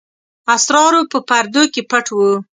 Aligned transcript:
اسرارو 0.55 1.01
په 1.11 1.17
پردو 1.27 1.63
کې 1.73 1.81
پټ 1.89 2.05
وو. 2.17 2.31